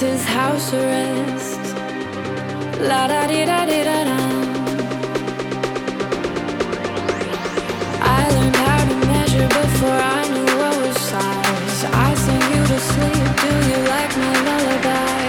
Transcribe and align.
This 0.00 0.22
is 0.22 0.24
house 0.24 0.72
arrest. 0.72 1.60
La 2.88 3.06
da 3.06 3.26
di 3.26 3.44
da 3.44 3.66
di 3.66 3.84
da 3.84 3.98
da. 4.08 4.18
I 8.00 8.20
learned 8.34 8.56
how 8.64 8.80
to 8.88 8.96
measure 9.12 9.48
before 9.60 10.00
I 10.16 10.22
knew 10.32 10.52
what 10.60 10.74
was 10.80 10.96
size. 11.10 11.84
I 11.84 12.14
sing 12.24 12.44
you 12.54 12.62
to 12.72 12.78
sleep. 12.90 13.26
Do 13.44 13.52
you 13.70 13.78
like 13.92 14.12
my 14.24 14.34
lullaby? 14.46 15.20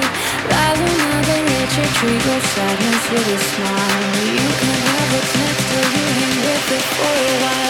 Rather 0.54 0.92
mother 1.04 1.40
nature 1.52 1.90
treat 1.98 2.22
your 2.30 2.42
sadness 2.54 3.04
with 3.12 3.36
a 3.36 3.40
smile. 3.52 4.24
You 4.40 4.48
can 4.62 4.78
have 4.88 5.08
what's 5.14 5.34
next 5.42 5.64
till 5.70 5.88
you 5.96 6.06
hang 6.20 6.38
with 6.48 6.72
it 6.78 6.86
for 6.96 7.16
a 7.28 7.44
while. 7.44 7.61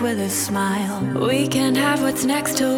with 0.00 0.20
a 0.20 0.30
smile. 0.30 1.00
We 1.26 1.48
can 1.48 1.74
have 1.74 2.02
what's 2.02 2.24
next 2.24 2.56
to 2.58 2.71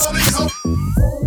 Let's 0.00 0.30
go. 0.38 1.17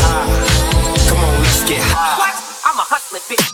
Come 0.00 1.18
on, 1.18 1.42
let's 1.42 1.64
get 1.68 1.80
high. 1.82 2.18
What? 2.18 2.34
I'm 2.64 2.78
a 2.78 2.82
hustling 2.82 3.22
bitch. 3.28 3.46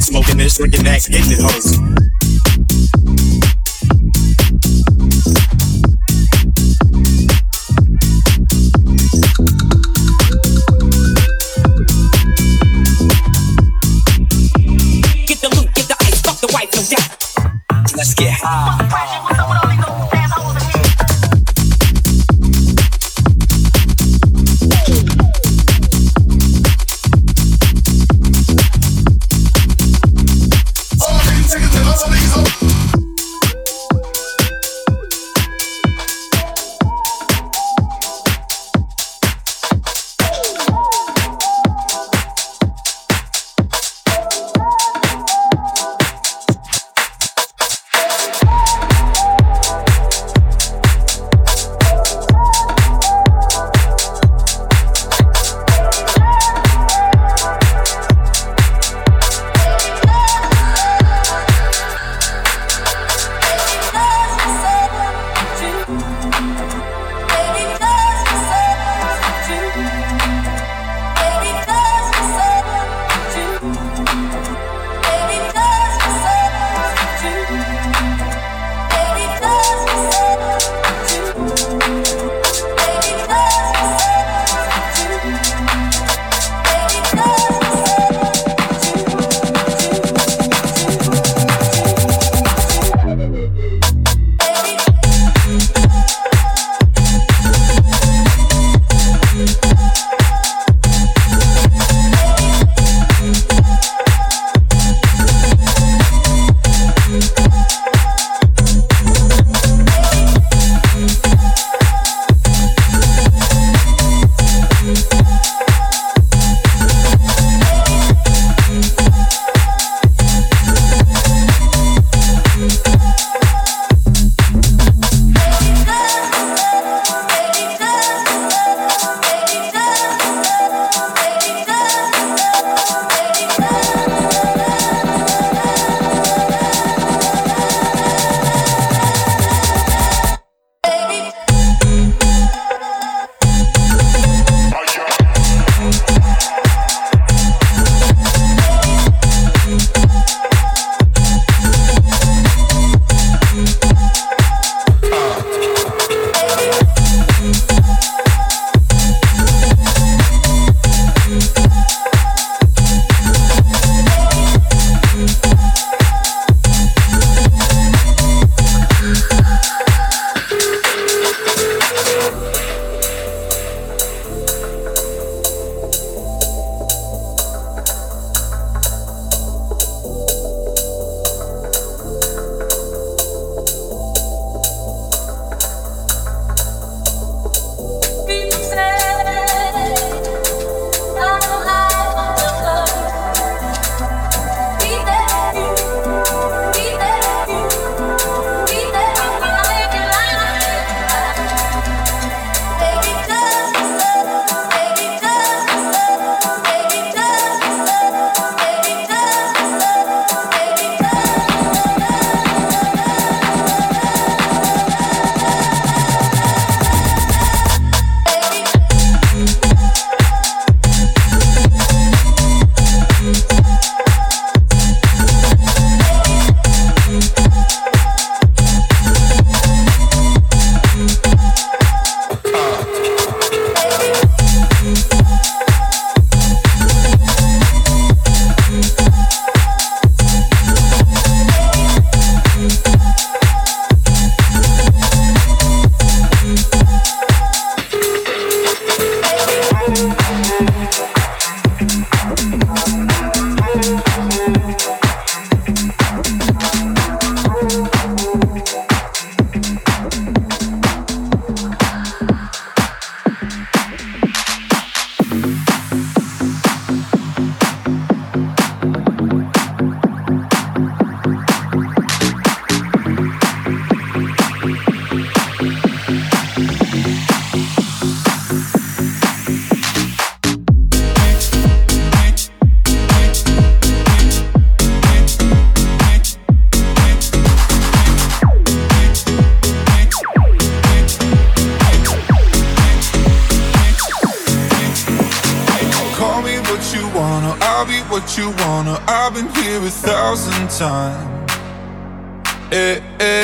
Smoking 0.00 0.38
this, 0.38 0.56
drinking 0.56 0.84
that, 0.84 1.06
getting 1.10 1.32
it 1.32 1.40
hoes. 1.40 1.71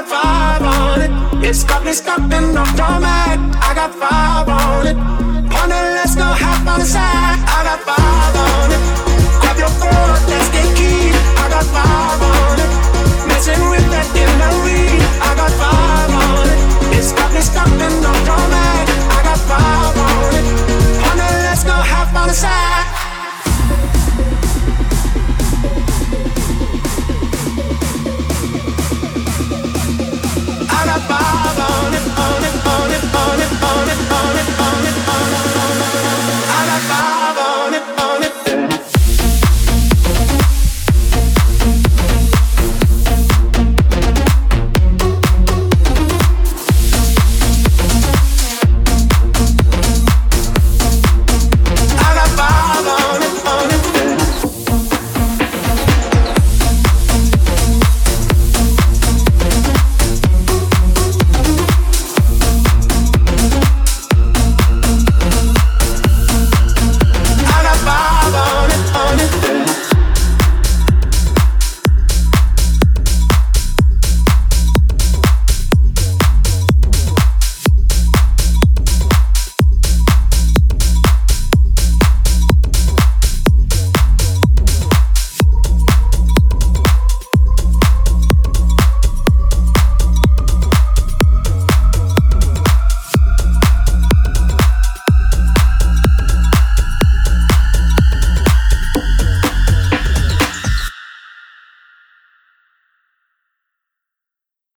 got 0.00 0.08
five 0.08 0.62
on 0.62 1.00
it. 1.02 1.46
It's 1.46 1.64
got 1.64 1.84
me 1.84 1.92
stuck 1.92 2.20
in 2.20 2.54
the 2.54 2.64
format. 2.76 3.38
I 3.60 3.74
got 3.74 3.92
five 3.94 4.48
on 4.48 4.86
it. 4.86 4.96
On 4.96 5.68
it, 5.70 5.86
let's 5.96 6.14
go 6.14 6.24
half 6.24 6.66
on 6.66 6.80
the 6.80 6.86
side. 6.86 7.38
I 7.44 7.60
got 7.68 7.80
five 7.80 8.34
on 8.48 8.70
it. 8.72 8.82
Grab 9.40 9.58
your 9.58 9.72
phone, 9.80 10.16
let's 10.30 10.48
get 10.50 10.68
key. 10.76 11.12
I 11.36 11.48
got 11.52 11.66
five 11.76 12.20
on 12.22 12.56
it. 12.64 12.70
Messing 13.28 13.62
with 13.68 13.86
that 13.92 14.08
delivery. 14.16 15.00
I 15.20 15.30
got 15.36 15.52
five 15.60 16.10
on 16.24 16.46
it. 16.48 16.96
It's 16.96 17.12
got 17.12 17.32
me 17.32 17.40
stuck 17.40 17.68
in 17.68 17.94
the 18.00 18.12
format. 18.24 18.86
I 18.88 19.20
got 19.28 19.40
five 19.50 19.96
on 20.00 20.32
it. 20.38 20.46
On 21.08 21.16
it, 21.18 21.34
let's 21.44 21.64
go 21.64 21.76
half 21.76 22.14
on 22.16 22.28
the 22.28 22.34
side. 22.34 22.89